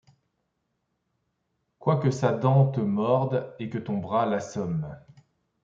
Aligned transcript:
Quoique 1.77 2.09
sa 2.09 2.31
dent 2.31 2.71
te 2.71 2.79
morde 2.81 3.53
et 3.59 3.69
que 3.69 3.77
ton 3.77 3.99
bras 3.99 4.25
l’assomme 4.25 4.97